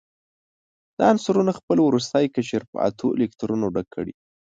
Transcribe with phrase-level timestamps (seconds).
[0.97, 4.13] دا عنصرونه خپل وروستی قشر په اتو الکترونونو ډک کړي.